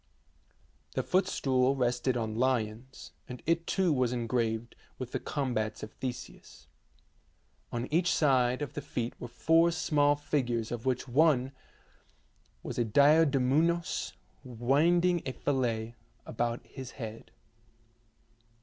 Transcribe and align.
The 0.95 1.03
foot 1.03 1.27
stool 1.27 1.75
rested 1.75 2.17
on 2.17 2.33
lions, 2.33 3.11
and 3.29 3.43
it 3.45 3.67
too 3.67 3.93
was 3.93 4.11
engraved 4.11 4.73
STATUE 4.73 4.81
OF 5.03 5.11
THE 5.11 5.19
OLYMPIAN 5.19 5.25
ZEUS 5.27 5.55
91 5.55 5.59
with 5.61 5.75
the 5.75 5.83
combats 5.83 5.83
of 5.83 5.93
Theseus. 5.93 6.67
On 7.71 7.87
each 7.93 8.11
side 8.11 8.63
of 8.63 8.73
the 8.73 8.81
feet 8.81 9.13
were 9.21 9.27
four 9.27 9.69
small 9.69 10.15
figures 10.15 10.71
of 10.71 10.87
which 10.87 11.07
one 11.07 11.51
was 12.63 12.79
a 12.79 12.83
diadumenos 12.83 14.13
winding 14.43 15.21
a 15.27 15.33
fillet 15.33 15.93
about 16.25 16.65
his 16.65 16.93
head. 16.97 17.29